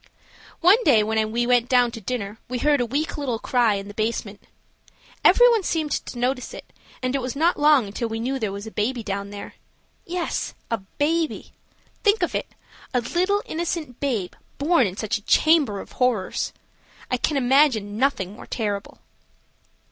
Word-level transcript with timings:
One 0.61 0.83
day 0.83 1.03
when 1.03 1.31
we 1.31 1.45
went 1.45 1.69
down 1.69 1.91
to 1.91 2.01
dinner 2.01 2.39
we 2.49 2.57
heard 2.57 2.81
a 2.81 2.87
weak 2.87 3.19
little 3.19 3.37
cry 3.37 3.75
in 3.75 3.87
the 3.87 3.93
basement. 3.93 4.41
Every 5.23 5.47
one 5.51 5.61
seemed 5.61 5.91
to 5.91 6.17
notice 6.17 6.55
it, 6.55 6.73
and 7.03 7.13
it 7.15 7.21
was 7.21 7.35
not 7.35 7.59
long 7.59 7.85
until 7.85 8.09
we 8.09 8.19
knew 8.19 8.39
there 8.39 8.51
was 8.51 8.65
a 8.65 8.71
baby 8.71 9.03
down 9.03 9.29
there. 9.29 9.53
Yes, 10.03 10.55
a 10.71 10.79
baby. 10.97 11.51
Think 12.03 12.23
of 12.23 12.33
it–a 12.33 12.99
little, 13.01 13.43
innocent 13.45 13.99
babe 13.99 14.33
born 14.57 14.87
in 14.87 14.97
such 14.97 15.19
a 15.19 15.23
chamber 15.23 15.79
of 15.79 15.91
horrors! 15.91 16.51
I 17.11 17.17
can 17.17 17.37
imagine 17.37 17.99
nothing 17.99 18.33
more 18.33 18.47
terrible. 18.47 18.97